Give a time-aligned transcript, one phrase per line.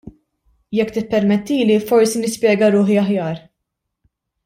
[0.77, 3.43] Jekk tippermettili, forsi nispjega ruħi aħjar.